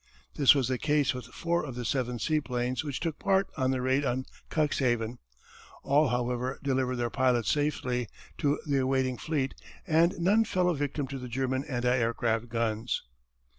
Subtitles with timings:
[0.35, 3.83] This was the case with four of the seven seaplanes which took part in the
[3.83, 5.19] raid on Cuxhaven.
[5.83, 8.07] All however delivered their pilots safely
[8.39, 9.53] to the awaiting fleet
[9.85, 13.03] and none fell a victim to the German anti aircraft guns.